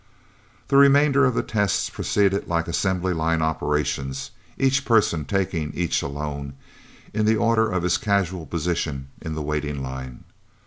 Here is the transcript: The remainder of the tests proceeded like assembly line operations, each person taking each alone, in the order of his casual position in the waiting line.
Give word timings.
The 0.69 0.77
remainder 0.77 1.25
of 1.25 1.35
the 1.35 1.43
tests 1.43 1.87
proceeded 1.87 2.47
like 2.47 2.67
assembly 2.67 3.13
line 3.13 3.43
operations, 3.43 4.31
each 4.57 4.83
person 4.83 5.25
taking 5.25 5.71
each 5.75 6.01
alone, 6.01 6.53
in 7.13 7.27
the 7.27 7.35
order 7.35 7.69
of 7.69 7.83
his 7.83 7.99
casual 7.99 8.47
position 8.47 9.09
in 9.21 9.35
the 9.35 9.43
waiting 9.43 9.83
line. 9.83 10.23